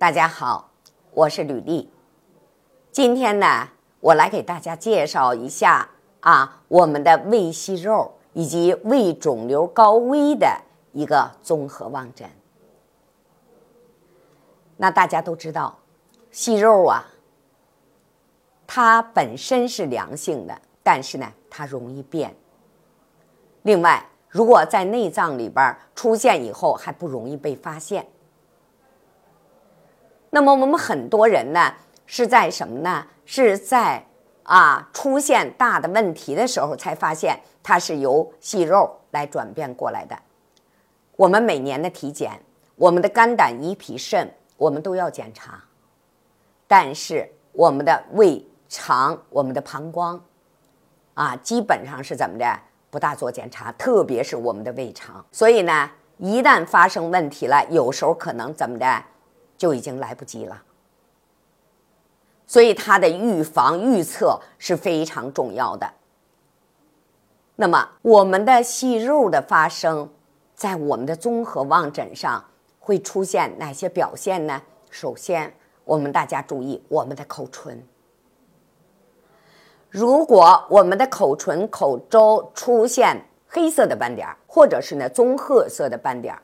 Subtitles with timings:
[0.00, 0.70] 大家好，
[1.10, 1.90] 我是吕丽。
[2.90, 3.68] 今天呢，
[4.00, 10.58] 我来给大家介绍一下啊，我们的胃息肉以及胃肿瘤高危的
[10.94, 12.26] 一个综合望诊。
[14.78, 15.78] 那大家都知道，
[16.30, 17.04] 息肉啊，
[18.66, 22.34] 它本身是良性的，但是呢，它容易变。
[23.64, 28.08] 另外，如果在内脏里边出现以后，还不容易被发现。
[30.30, 31.74] 那么我们很多人呢，
[32.06, 33.06] 是在什么呢？
[33.24, 34.04] 是在
[34.42, 40.16] 啊出现大的问题的时候才发现它是由息肉来转变过来的。
[41.16, 42.40] 我们每年的体检，
[42.76, 45.62] 我们的肝胆胰脾肾我们都要检查，
[46.66, 50.20] 但是我们的胃肠、我们的膀胱
[51.14, 52.58] 啊，基本上是怎么的？
[52.90, 55.24] 不大做检查，特别是我们的胃肠。
[55.30, 59.04] 所以呢，一旦发生问题了，有时候可能怎么的？
[59.60, 60.62] 就已经来不及了，
[62.46, 65.92] 所以它的预防预测是非常重要的。
[67.56, 70.08] 那么，我们的息肉的发生，
[70.54, 72.42] 在我们的综合望诊上
[72.78, 74.62] 会出现哪些表现呢？
[74.88, 77.86] 首先，我们大家注意我们的口唇，
[79.90, 86.42] 如果我们的口唇口周出现黑色的斑点儿，或者是呢棕褐色的斑点儿。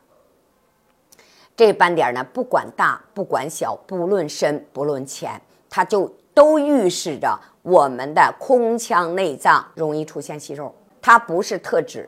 [1.57, 5.41] 这斑点呢，不管大不管小，不论深不论浅，
[5.71, 10.75] 它就都预示着我们的空腔内脏容易出现息肉。
[11.01, 12.07] 它不是特指，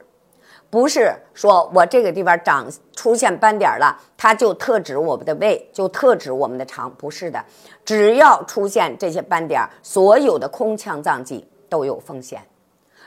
[0.69, 7.43] 不是说我这个地方长出现斑点了，它就特指我们的胃，就特指我们的肠，不是的。
[7.87, 12.47] 只要出现这些斑点，所有的空腔脏器都有风险。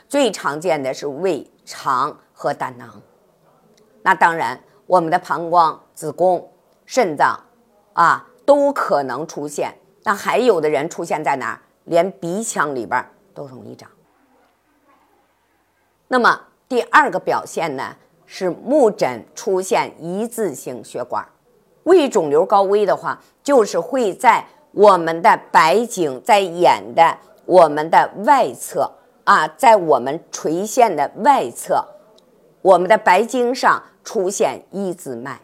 [0.08, 3.00] 最常见的是胃、肠和胆囊。
[4.02, 4.60] 那当然。
[4.92, 6.50] 我们的膀胱、子宫、
[6.84, 7.40] 肾脏，
[7.94, 9.74] 啊，都可能出现。
[10.02, 11.58] 那还有的人出现在哪儿？
[11.84, 13.88] 连鼻腔里边都容易长。
[16.08, 16.38] 那么
[16.68, 21.26] 第二个表现呢，是目诊出现一字性血管。
[21.84, 27.16] 胃肿瘤高危的话，就是会在我们的白颈，在眼的
[27.46, 28.92] 我们的外侧
[29.24, 31.82] 啊，在我们垂线的外侧，
[32.62, 33.82] 我们的白经上。
[34.04, 35.38] 出现一字脉，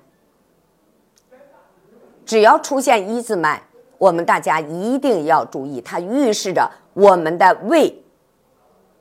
[2.27, 3.62] 只要出现一字脉，
[3.99, 8.03] 我们大家一定要注意，它预示着我们的胃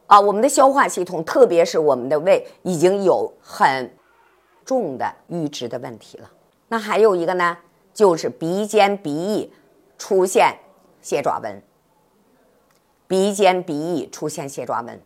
[0.06, 3.92] 啊，我们的消化系统，特别是我们的胃，已经有很
[4.64, 6.30] 重的预知的问题了。
[6.68, 7.58] 那还有一个呢，
[7.96, 9.52] 就是鼻尖鼻翼
[9.98, 10.56] 出现
[11.02, 11.64] 蟹爪纹，
[13.08, 15.02] 鼻尖鼻翼出现蟹爪纹。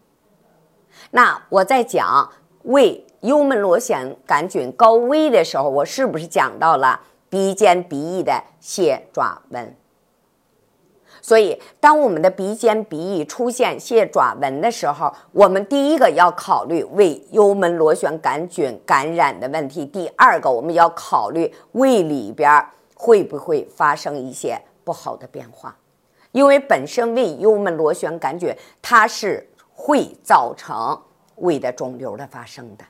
[1.12, 2.30] 那我在讲
[2.64, 3.06] 胃。
[3.22, 7.00] 幽门螺旋杆菌高危的时候，我是不是讲到了
[7.30, 9.76] 鼻尖鼻翼的蟹爪纹？
[11.22, 22.50] 所以，当我们的鼻尖鼻翼出现蟹爪纹的时候，我们第一个要考虑胃幽门螺旋杆菌感染的问题；第二个，我们要考虑胃里边
[22.96, 25.78] 会不会发生一些不好的变化，
[26.32, 28.52] 因为本身胃幽门螺旋杆菌
[28.82, 31.00] 它是会造成
[31.42, 32.86] 胃的肿瘤的发生的。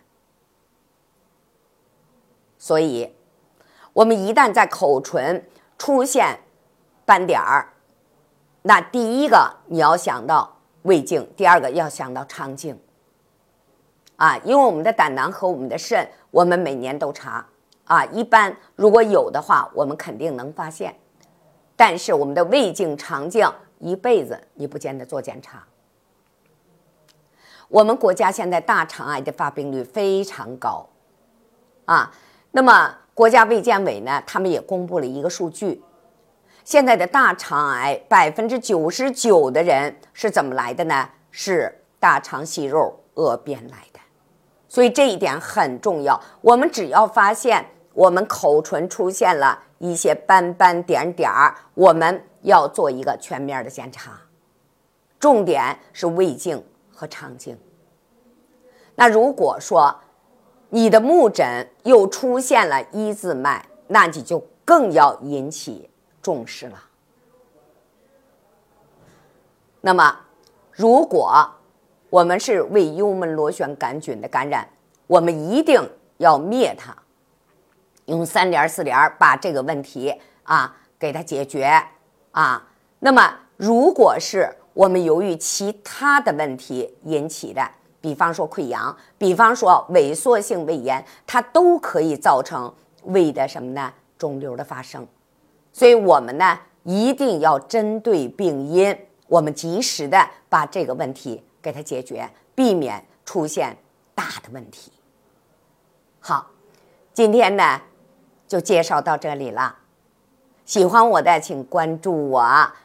[2.57, 3.13] 所以，
[3.91, 5.44] 我们一旦在口唇
[5.78, 6.38] 出现
[7.06, 7.73] 斑点儿，
[8.61, 12.79] 那第一个你要想到胃镜，第二个要想到肠镜。
[14.17, 17.44] 啊，因为我们的胆囊和我们的肾，我们每年都查
[17.85, 20.95] 啊，一般如果有的话，我们肯定能发现。
[21.75, 25.66] 但是我们的胃镜、肠镜一辈子你不见得做检查。
[27.72, 30.86] 我们国家现在大肠癌的发病率非常高，
[31.86, 32.14] 啊。
[32.52, 35.82] 那么，国家卫健委呢，他们也公布了一个数据，
[36.66, 41.09] 现在的大肠癌百分之九十九的人是怎么来的呢？
[41.32, 44.00] 是大肠息肉恶变来的，
[44.68, 46.22] 所以这一点很重要。
[46.42, 54.20] 我们只要发现我们口唇出现了一些斑斑点点儿，我们要做一个全面的检查，
[55.17, 56.62] 重点是胃镜
[57.02, 57.58] 和肠镜。
[58.94, 60.00] 那如果说，
[60.70, 65.90] 你的目诊又出现了一字脉，那你就更要引起
[66.22, 66.84] 重视了。
[69.82, 70.16] 那么，
[70.72, 71.50] 如果
[72.12, 74.70] 我们是胃幽门螺旋杆菌的感染，
[75.08, 75.82] 我们一定
[76.18, 76.96] 要灭它，
[78.06, 81.84] 用三联四联把这个问题啊给它解决
[82.30, 82.68] 啊。
[83.00, 87.70] 那么，如果是我们由于其他的问题引起的，
[88.00, 92.73] 比方说溃疡，比方说萎缩性胃炎，它都可以造成
[93.03, 93.94] 胃的什么呢？
[94.18, 95.06] 肿瘤的发生。
[95.73, 98.97] 所以我们呢一定要针对病因，
[99.28, 103.76] 我们及时的把这个问题给它解决，避免出现
[104.14, 104.91] 大的问题。
[106.20, 106.47] 好，
[107.14, 107.82] 今天呢
[108.47, 109.76] 就介绍到这里了。
[110.66, 112.40] 喜欢我的请关注我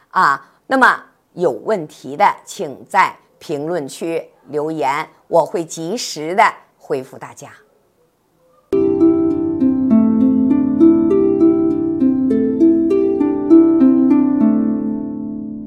[0.09, 1.03] 啊，那么
[1.37, 6.43] 有问题的请在评论区留言，我会及时的
[6.79, 7.51] 回复大家。